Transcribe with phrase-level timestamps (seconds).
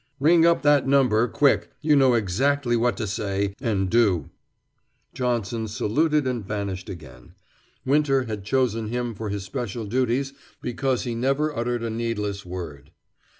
[0.19, 1.69] "Ring up that number, quick!
[1.79, 4.31] You know exactly what to say and do!"
[5.13, 7.35] Johnson saluted and vanished again;
[7.85, 12.89] Winter had chosen him for his special duties because he never uttered a needless word.